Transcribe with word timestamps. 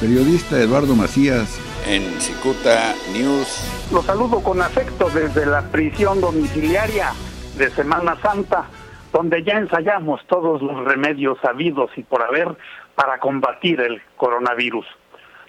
Periodista 0.00 0.58
Eduardo 0.58 0.94
Macías. 0.96 1.60
En 1.86 2.02
Cicuta 2.20 2.94
News. 3.12 3.90
Los 3.92 4.04
saludo 4.04 4.42
con 4.42 4.60
afecto 4.60 5.08
desde 5.10 5.46
la 5.46 5.62
prisión 5.70 6.20
domiciliaria 6.20 7.12
de 7.56 7.70
Semana 7.70 8.16
Santa, 8.20 8.64
donde 9.12 9.44
ya 9.44 9.54
ensayamos 9.54 10.20
todos 10.26 10.62
los 10.62 10.84
remedios 10.84 11.38
sabidos 11.40 11.90
y 11.96 12.02
por 12.02 12.22
haber 12.22 12.56
para 12.94 13.18
combatir 13.18 13.80
el 13.80 14.02
coronavirus. 14.16 14.86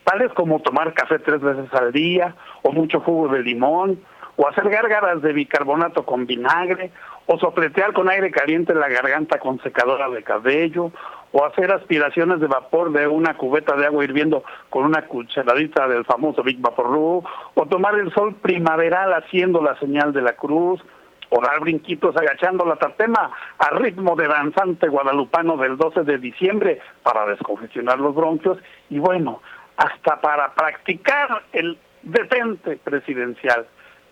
Tales 0.03 0.31
como 0.33 0.59
tomar 0.59 0.93
café 0.93 1.19
tres 1.19 1.41
veces 1.41 1.73
al 1.73 1.91
día, 1.91 2.35
o 2.61 2.71
mucho 2.71 2.99
jugo 2.99 3.29
de 3.29 3.41
limón, 3.41 3.99
o 4.35 4.47
hacer 4.47 4.69
gárgaras 4.69 5.21
de 5.21 5.33
bicarbonato 5.33 6.05
con 6.05 6.27
vinagre, 6.27 6.91
o 7.25 7.39
sopletear 7.39 7.93
con 7.93 8.09
aire 8.09 8.29
caliente 8.29 8.75
la 8.75 8.89
garganta 8.89 9.39
con 9.39 9.59
secadora 9.63 10.09
de 10.09 10.21
cabello, 10.21 10.91
o 11.37 11.43
hacer 11.43 11.69
aspiraciones 11.69 12.39
de 12.39 12.47
vapor 12.47 12.93
de 12.93 13.07
una 13.07 13.35
cubeta 13.35 13.75
de 13.75 13.85
agua 13.85 14.05
hirviendo 14.05 14.45
con 14.69 14.85
una 14.85 15.01
cucharadita 15.01 15.85
del 15.85 16.05
famoso 16.05 16.41
Big 16.43 16.61
Vaporru, 16.61 17.21
o 17.55 17.65
tomar 17.65 17.99
el 17.99 18.09
sol 18.13 18.35
primaveral 18.35 19.13
haciendo 19.13 19.61
la 19.61 19.77
señal 19.77 20.13
de 20.13 20.21
la 20.21 20.37
cruz, 20.37 20.81
o 21.29 21.41
dar 21.41 21.59
brinquitos 21.59 22.15
agachando 22.15 22.63
la 22.63 22.77
tatema 22.77 23.31
a 23.57 23.69
ritmo 23.71 24.15
de 24.15 24.29
danzante 24.29 24.87
guadalupano 24.87 25.57
del 25.57 25.75
12 25.75 26.03
de 26.03 26.19
diciembre 26.19 26.79
para 27.03 27.25
descongestionar 27.25 27.99
los 27.99 28.15
bronquios, 28.15 28.57
y 28.89 28.99
bueno, 28.99 29.41
hasta 29.75 30.21
para 30.21 30.53
practicar 30.53 31.43
el 31.51 31.77
detente 32.03 32.77
presidencial. 32.81 33.67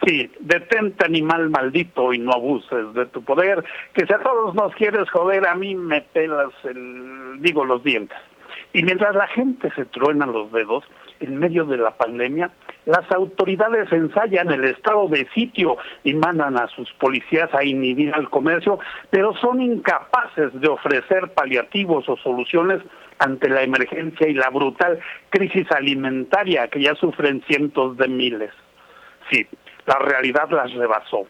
Sí, 0.06 0.30
detente 0.40 1.06
animal 1.06 1.50
maldito 1.50 2.14
y 2.14 2.20
no 2.20 2.34
abuses 2.34 2.94
de 2.94 3.06
tu 3.06 3.24
poder, 3.24 3.64
que 3.94 4.06
si 4.06 4.14
a 4.14 4.20
todos 4.20 4.54
nos 4.54 4.74
quieres 4.76 5.10
joder, 5.10 5.48
a 5.48 5.56
mí 5.56 5.76
me 5.76 6.02
pelas 6.02 6.52
el, 6.64 7.42
digo, 7.42 7.64
los 7.64 7.84
dientes. 7.84 8.18
Y 8.74 8.84
mientras 8.84 9.16
la 9.16 9.28
gente 9.28 9.72
se 9.76 9.86
truena 9.86 10.26
los 10.26 10.52
dedos 10.52 10.84
en 11.20 11.38
medio 11.38 11.64
de 11.66 11.78
la 11.78 11.92
pandemia, 11.92 12.52
las 12.86 13.10
autoridades 13.12 13.92
ensayan 13.94 14.52
el 14.52 14.66
estado 14.66 15.08
de 15.08 15.28
sitio 15.34 15.78
y 16.04 16.14
mandan 16.16 16.58
a 16.58 16.68
sus 16.68 16.92
policías 16.94 17.54
a 17.54 17.64
inhibir 17.64 18.14
al 18.14 18.30
comercio, 18.30 18.80
pero 19.10 19.34
son 19.38 19.62
incapaces 19.62 20.60
de 20.60 20.68
ofrecer 20.68 21.32
paliativos 21.34 22.10
o 22.10 22.18
soluciones 22.18 22.82
ante 23.20 23.48
la 23.48 23.62
emergencia 23.62 24.28
y 24.28 24.34
la 24.34 24.50
brutal 24.50 25.00
crisis 25.30 25.72
alimentaria 25.72 26.68
que 26.68 26.82
ya 26.82 26.96
sufren 26.96 27.42
cientos 27.48 27.96
de 27.96 28.08
miles. 28.10 28.52
Sí, 29.32 29.48
la 29.86 30.00
realidad 30.00 30.50
las 30.50 30.72
rebasó. 30.74 31.28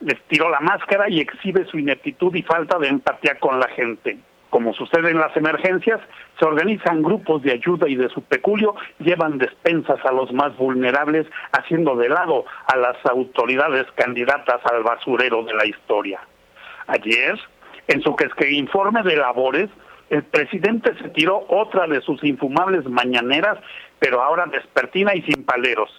Les 0.00 0.20
tiró 0.28 0.48
la 0.48 0.60
máscara 0.60 1.08
y 1.08 1.20
exhibe 1.20 1.64
su 1.66 1.78
ineptitud 1.78 2.34
y 2.34 2.42
falta 2.42 2.78
de 2.78 2.88
empatía 2.88 3.38
con 3.38 3.60
la 3.60 3.68
gente. 3.68 4.18
Como 4.50 4.74
sucede 4.74 5.10
en 5.10 5.18
las 5.18 5.36
emergencias, 5.36 6.00
se 6.38 6.44
organizan 6.44 7.02
grupos 7.02 7.42
de 7.42 7.52
ayuda 7.52 7.88
y 7.88 7.94
de 7.94 8.08
su 8.08 8.22
peculio 8.22 8.74
llevan 8.98 9.38
despensas 9.38 10.04
a 10.04 10.10
los 10.10 10.32
más 10.32 10.56
vulnerables, 10.56 11.26
haciendo 11.52 11.94
de 11.94 12.08
lado 12.08 12.44
a 12.66 12.76
las 12.76 12.96
autoridades 13.06 13.86
candidatas 13.94 14.60
al 14.64 14.82
basurero 14.82 15.44
de 15.44 15.54
la 15.54 15.66
historia. 15.66 16.20
Ayer, 16.88 17.38
en 17.86 18.02
su 18.02 18.16
que 18.16 18.50
informe 18.50 19.02
de 19.04 19.16
labores, 19.16 19.70
el 20.10 20.24
presidente 20.24 20.96
se 21.00 21.10
tiró 21.10 21.44
otra 21.48 21.86
de 21.86 22.00
sus 22.00 22.22
infumables 22.24 22.84
mañaneras, 22.86 23.58
pero 24.00 24.20
ahora 24.20 24.46
despertina 24.46 25.14
y 25.14 25.22
sin 25.22 25.44
paleros. 25.44 25.90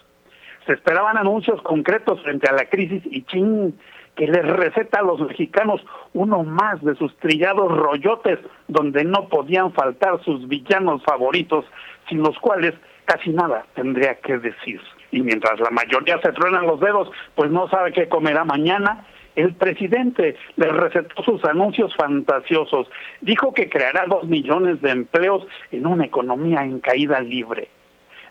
Se 0.65 0.73
esperaban 0.73 1.17
anuncios 1.17 1.61
concretos 1.61 2.21
frente 2.21 2.47
a 2.47 2.53
la 2.53 2.65
crisis 2.65 3.03
y 3.05 3.23
ching, 3.23 3.73
que 4.15 4.27
les 4.27 4.45
receta 4.45 4.99
a 4.99 5.03
los 5.03 5.19
mexicanos 5.21 5.81
uno 6.13 6.43
más 6.43 6.83
de 6.83 6.95
sus 6.95 7.15
trillados 7.17 7.75
rollotes 7.75 8.39
donde 8.67 9.03
no 9.03 9.29
podían 9.29 9.71
faltar 9.71 10.21
sus 10.23 10.47
villanos 10.47 11.01
favoritos, 11.03 11.65
sin 12.09 12.21
los 12.21 12.37
cuales 12.39 12.73
casi 13.05 13.31
nada 13.31 13.65
tendría 13.73 14.15
que 14.15 14.37
decir. 14.37 14.81
Y 15.11 15.21
mientras 15.21 15.59
la 15.59 15.69
mayoría 15.69 16.19
se 16.21 16.31
truenan 16.33 16.67
los 16.67 16.79
dedos, 16.79 17.09
pues 17.35 17.51
no 17.51 17.69
sabe 17.69 17.91
qué 17.91 18.07
comerá 18.07 18.43
mañana, 18.43 19.05
el 19.35 19.53
presidente 19.55 20.35
le 20.57 20.67
recetó 20.67 21.23
sus 21.23 21.43
anuncios 21.45 21.95
fantasiosos. 21.95 22.87
Dijo 23.21 23.53
que 23.53 23.69
creará 23.69 24.05
dos 24.07 24.25
millones 24.25 24.81
de 24.81 24.91
empleos 24.91 25.47
en 25.71 25.87
una 25.87 26.05
economía 26.05 26.63
en 26.63 26.79
caída 26.79 27.21
libre. 27.21 27.69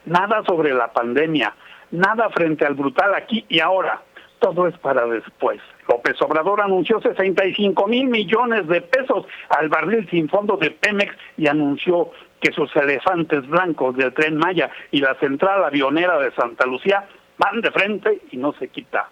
Nada 0.04 0.42
sobre 0.46 0.72
la 0.74 0.92
pandemia, 0.92 1.54
nada 1.90 2.28
frente 2.30 2.64
al 2.66 2.74
brutal 2.74 3.14
aquí 3.14 3.44
y 3.48 3.60
ahora. 3.60 4.02
Todo 4.38 4.66
es 4.66 4.78
para 4.78 5.04
después. 5.06 5.60
López 5.86 6.20
Obrador 6.22 6.62
anunció 6.62 6.98
65 7.00 7.86
mil 7.86 8.06
millones 8.06 8.66
de 8.68 8.80
pesos 8.80 9.26
al 9.50 9.68
barril 9.68 10.08
sin 10.08 10.30
fondo 10.30 10.56
de 10.56 10.70
Pemex 10.70 11.14
y 11.36 11.46
anunció 11.46 12.10
que 12.40 12.50
sus 12.52 12.74
elefantes 12.74 13.46
blancos 13.46 13.96
del 13.96 14.14
tren 14.14 14.38
Maya 14.38 14.70
y 14.92 15.00
la 15.00 15.14
central 15.16 15.62
avionera 15.62 16.18
de 16.18 16.30
Santa 16.32 16.64
Lucía 16.64 17.06
van 17.36 17.60
de 17.60 17.70
frente 17.70 18.22
y 18.30 18.38
no 18.38 18.54
se 18.54 18.68
quita 18.68 19.10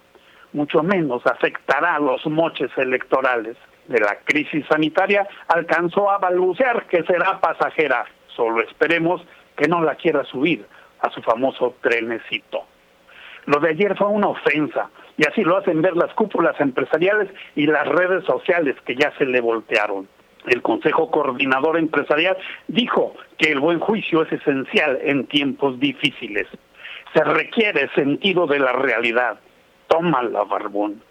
mucho 0.53 0.83
menos 0.83 1.25
afectará 1.25 1.95
a 1.95 1.99
los 1.99 2.25
moches 2.25 2.71
electorales. 2.77 3.57
De 3.87 3.99
la 3.99 4.19
crisis 4.23 4.65
sanitaria 4.67 5.27
alcanzó 5.47 6.11
a 6.11 6.19
balbucear 6.19 6.85
que 6.87 7.03
será 7.03 7.39
pasajera. 7.39 8.05
Solo 8.35 8.61
esperemos 8.61 9.21
que 9.57 9.67
no 9.67 9.81
la 9.81 9.95
quiera 9.95 10.23
subir 10.25 10.65
a 11.01 11.09
su 11.11 11.21
famoso 11.21 11.75
trenecito. 11.81 12.63
Lo 13.45 13.59
de 13.59 13.69
ayer 13.69 13.97
fue 13.97 14.07
una 14.07 14.27
ofensa, 14.27 14.89
y 15.17 15.25
así 15.25 15.43
lo 15.43 15.57
hacen 15.57 15.81
ver 15.81 15.95
las 15.95 16.13
cúpulas 16.13 16.59
empresariales 16.61 17.29
y 17.55 17.65
las 17.65 17.87
redes 17.87 18.23
sociales 18.25 18.75
que 18.85 18.95
ya 18.95 19.11
se 19.17 19.25
le 19.25 19.41
voltearon. 19.41 20.07
El 20.47 20.61
Consejo 20.61 21.11
Coordinador 21.11 21.77
Empresarial 21.77 22.37
dijo 22.67 23.13
que 23.37 23.51
el 23.51 23.59
buen 23.59 23.79
juicio 23.79 24.23
es 24.23 24.31
esencial 24.31 24.99
en 25.01 25.27
tiempos 25.27 25.79
difíciles. 25.79 26.47
Se 27.13 27.23
requiere 27.23 27.89
sentido 27.95 28.47
de 28.47 28.59
la 28.59 28.71
realidad, 28.71 29.39
tómala, 29.87 30.43
barbón. 30.43 31.01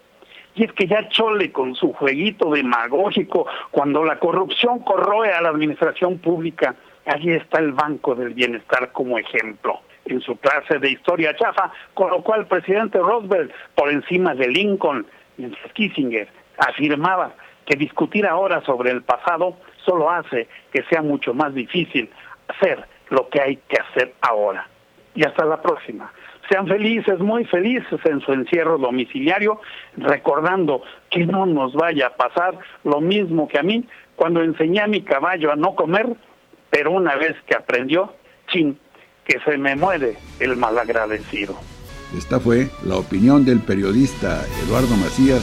Y 0.54 0.64
es 0.64 0.72
que 0.72 0.86
ya 0.86 1.08
chole 1.08 1.52
con 1.52 1.74
su 1.74 1.92
jueguito 1.92 2.50
demagógico, 2.50 3.46
cuando 3.70 4.04
la 4.04 4.18
corrupción 4.18 4.80
corroe 4.80 5.30
a 5.30 5.42
la 5.42 5.50
administración 5.50 6.18
pública, 6.18 6.74
allí 7.08 7.32
está 7.32 7.60
el 7.60 7.72
Banco 7.72 8.14
del 8.14 8.34
Bienestar 8.34 8.92
como 8.92 9.18
ejemplo. 9.18 9.80
En 10.04 10.20
su 10.20 10.36
clase 10.36 10.78
de 10.78 10.90
historia 10.90 11.36
chafa 11.36 11.70
colocó 11.94 12.34
al 12.34 12.46
presidente 12.46 12.98
Roosevelt 12.98 13.52
por 13.74 13.90
encima 13.90 14.34
de 14.34 14.48
Lincoln, 14.48 15.06
mientras 15.36 15.72
Kissinger 15.72 16.28
afirmaba 16.58 17.32
que 17.66 17.76
discutir 17.76 18.26
ahora 18.26 18.62
sobre 18.62 18.90
el 18.90 19.02
pasado 19.02 19.56
solo 19.84 20.10
hace 20.10 20.48
que 20.72 20.82
sea 20.84 21.02
mucho 21.02 21.34
más 21.34 21.54
difícil 21.54 22.10
hacer 22.48 22.84
lo 23.10 23.28
que 23.28 23.40
hay 23.40 23.56
que 23.68 23.76
hacer 23.80 24.14
ahora. 24.22 24.66
Y 25.14 25.24
hasta 25.24 25.44
la 25.44 25.60
próxima 25.60 26.10
sean 26.48 26.66
felices, 26.66 27.18
muy 27.18 27.44
felices 27.44 28.00
en 28.04 28.20
su 28.20 28.32
encierro 28.32 28.78
domiciliario, 28.78 29.60
recordando 29.96 30.82
que 31.10 31.26
no 31.26 31.44
nos 31.44 31.74
vaya 31.74 32.06
a 32.06 32.16
pasar 32.16 32.58
lo 32.84 33.00
mismo 33.00 33.48
que 33.48 33.58
a 33.58 33.62
mí 33.62 33.86
cuando 34.16 34.42
enseñé 34.42 34.80
a 34.80 34.86
mi 34.86 35.02
caballo 35.02 35.52
a 35.52 35.56
no 35.56 35.74
comer, 35.74 36.08
pero 36.70 36.92
una 36.92 37.16
vez 37.16 37.36
que 37.46 37.54
aprendió, 37.54 38.14
chin, 38.48 38.78
que 39.24 39.38
se 39.40 39.58
me 39.58 39.76
muere 39.76 40.16
el 40.40 40.56
malagradecido. 40.56 41.56
Esta 42.16 42.40
fue 42.40 42.68
la 42.84 42.96
opinión 42.96 43.44
del 43.44 43.60
periodista 43.60 44.44
Eduardo 44.64 44.96
Macías 44.96 45.42